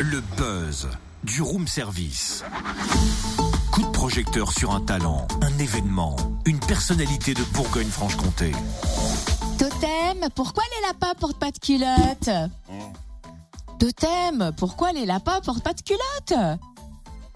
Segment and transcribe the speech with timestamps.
[0.00, 0.88] Le buzz
[1.24, 2.42] du room service.
[3.70, 8.52] Coup de projecteur sur un talent, un événement, une personnalité de Bourgogne-Franche-Comté.
[9.58, 12.30] Totem, pourquoi les lapins portent pas de culotte
[13.78, 16.58] Totem, pourquoi les lapins portent pas de culotte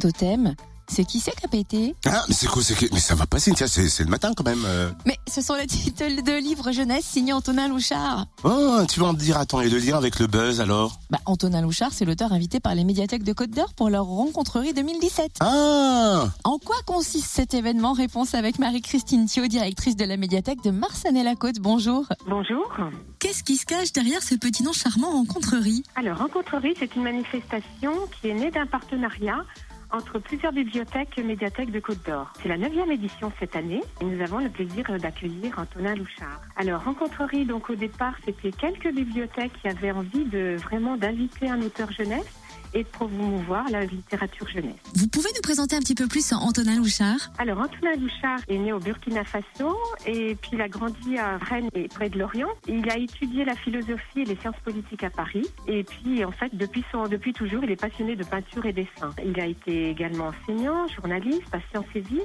[0.00, 0.54] Totem,
[0.94, 3.26] c'est qui c'est qui a pété Ah, mais c'est quoi c'est que- Mais ça va
[3.26, 4.62] pas, Cynthia, c'est c'est le matin quand même.
[4.64, 4.90] euh.
[5.06, 8.26] Mais ce sont les titres de livres jeunesse signés Antonin Louchard.
[8.44, 10.98] Oh, tu vas en dire, attends, et le lien avec le buzz alors?
[11.10, 14.72] Bah, Antonin Louchard, c'est l'auteur invité par les médiathèques de Côte d'Or pour leur rencontrerie
[14.72, 15.32] 2017.
[15.40, 17.92] Ah En quoi consiste cet événement?
[17.92, 21.56] Réponse avec Marie-Christine Thio, directrice de la médiathèque de Marsanet-la-Côte.
[21.60, 22.06] Bonjour.
[22.28, 22.64] Bonjour.
[23.18, 27.92] Qu'est-ce qui se cache derrière ce petit nom charmant rencontrerie Alors, Rencontrerie, c'est une manifestation
[28.20, 29.44] qui est née d'un partenariat
[29.94, 32.32] entre plusieurs bibliothèques médiathèques de Côte d'Or.
[32.42, 36.40] C'est la neuvième édition cette année et nous avons le plaisir d'accueillir Antonin Louchard.
[36.56, 41.62] Alors, Rencontrerie, donc au départ, c'était quelques bibliothèques qui avaient envie de vraiment d'inviter un
[41.62, 42.43] auteur jeunesse?
[42.72, 44.74] Et de promouvoir la littérature jeunesse.
[44.94, 47.30] Vous pouvez nous présenter un petit peu plus Antonin Louchard?
[47.38, 51.70] Alors, Antonin Louchard est né au Burkina Faso et puis il a grandi à Rennes
[51.74, 52.48] et près de Lorient.
[52.68, 55.46] Il a étudié la philosophie et les sciences politiques à Paris.
[55.66, 59.10] Et puis, en fait, depuis, son, depuis toujours, il est passionné de peinture et dessin.
[59.24, 62.20] Il a été également enseignant, journaliste, Sciences et Vie.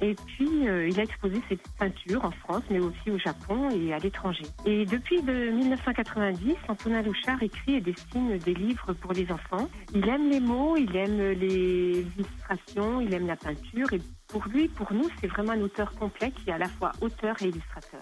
[0.00, 3.92] Et puis, euh, il a exposé ses peintures en France, mais aussi au Japon et
[3.92, 4.44] à l'étranger.
[4.64, 9.68] Et depuis de 1990, Antonin Louchard écrit et dessine des livres pour les enfants.
[9.94, 13.92] Il aime les mots, il aime les illustrations, il aime la peinture.
[13.92, 16.92] Et pour lui, pour nous, c'est vraiment un auteur complet qui est à la fois
[17.00, 18.00] auteur et illustrateur.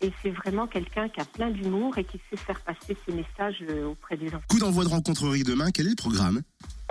[0.00, 3.62] Et c'est vraiment quelqu'un qui a plein d'humour et qui sait faire passer ses messages
[3.68, 4.44] euh, auprès des enfants.
[4.50, 6.42] Coup d'envoi de rencontrerie demain, quel est le programme?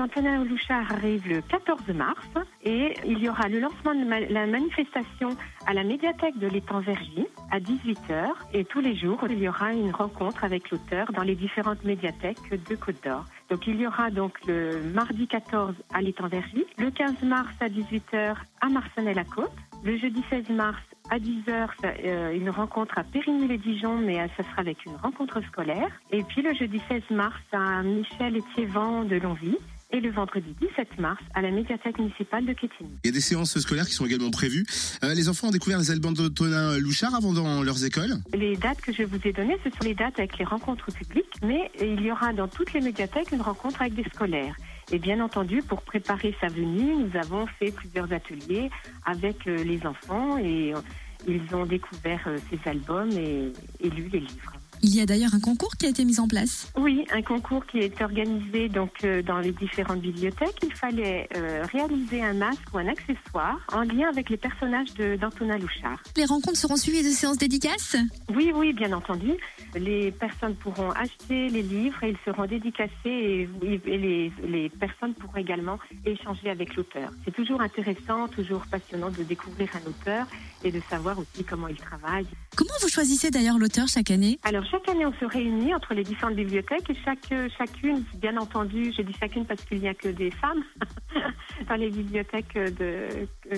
[0.04, 2.28] Antonin Louchard arrive le 14 mars
[2.62, 5.30] et il y aura le lancement de la manifestation
[5.66, 9.72] à la médiathèque de l'étang Vergy à 18h et tous les jours il y aura
[9.72, 13.24] une rencontre avec l'auteur dans les différentes médiathèques de Côte d'Or.
[13.50, 17.70] Donc il y aura donc le mardi 14 à l'étang Vergy, le 15 mars à
[17.70, 19.54] 18h à Marcenay-la-Côte,
[19.86, 24.86] le jeudi 16 mars à 10h, une rencontre à Périgny-les-Dijon, mais euh, ça sera avec
[24.86, 25.90] une rencontre scolaire.
[26.12, 29.58] Et puis le jeudi 16 mars à Michel Étiévent de Longvie.
[29.96, 32.90] Et le vendredi 17 mars à la médiathèque municipale de Quétigny.
[33.04, 34.66] Il y a des séances scolaires qui sont également prévues.
[35.04, 38.82] Euh, les enfants ont découvert les albums d'Antonin Louchard avant dans leurs écoles Les dates
[38.82, 42.02] que je vous ai données, ce sont les dates avec les rencontres publiques, mais il
[42.02, 44.56] y aura dans toutes les médiathèques une rencontre avec des scolaires.
[44.92, 48.72] Et bien entendu, pour préparer sa venue, nous avons fait plusieurs ateliers
[49.06, 50.80] avec euh, les enfants et euh,
[51.28, 54.54] ils ont découvert ces albums et, et lu les livres.
[54.86, 56.70] Il y a d'ailleurs un concours qui a été mis en place.
[56.78, 60.58] Oui, un concours qui est organisé donc euh, dans les différentes bibliothèques.
[60.62, 65.58] Il fallait euh, réaliser un masque ou un accessoire en lien avec les personnages d'Antonin
[65.58, 66.04] Louchard.
[66.18, 67.96] Les rencontres seront suivies de séances dédicaces?
[68.36, 69.32] Oui, oui, bien entendu.
[69.74, 73.50] Les personnes pourront acheter les livres et ils seront dédicacés et,
[73.86, 77.10] et les, les personnes pourront également échanger avec l'auteur.
[77.24, 80.28] C'est toujours intéressant, toujours passionnant de découvrir un auteur
[80.66, 82.28] et de savoir aussi comment il travaille.
[82.58, 84.40] Comment vous choisissez d'ailleurs l'auteur chaque année?
[84.44, 88.92] Alors chaque année, on se réunit entre les différentes bibliothèques et chaque, chacune, bien entendu,
[88.98, 90.64] je dis chacune parce qu'il n'y a que des femmes
[91.70, 92.58] dans les bibliothèques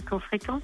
[0.09, 0.63] qu'on fréquente.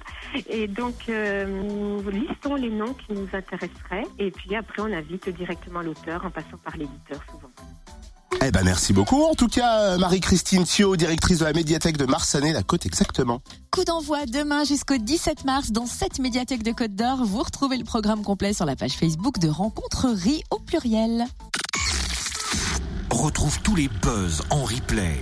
[0.50, 5.30] Et donc, euh, nous listons les noms qui nous intéresseraient et puis après, on invite
[5.30, 7.50] directement l'auteur en passant par l'éditeur souvent.
[8.44, 9.22] Eh ben merci beaucoup.
[9.22, 13.40] En tout cas, euh, Marie-Christine Thio, directrice de la médiathèque de Marsanet, la côte exactement.
[13.70, 17.24] Coup d'envoi demain jusqu'au 17 mars dans cette médiathèque de Côte d'Or.
[17.24, 21.26] Vous retrouvez le programme complet sur la page Facebook de Rencontrerie au pluriel.
[23.10, 25.20] Retrouve tous les buzz en replay.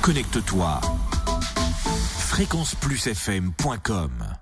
[0.00, 0.80] Connecte-toi.
[2.18, 4.36] fréquenceplusfm.com